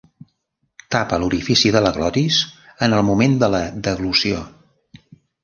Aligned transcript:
Tapa 0.95 1.19
l'orifici 1.23 1.73
de 1.75 1.81
la 1.87 1.91
glotis 1.97 2.39
en 2.87 2.97
el 3.01 3.05
moment 3.11 3.37
de 3.45 3.51
la 3.57 3.61
deglució. 3.91 4.43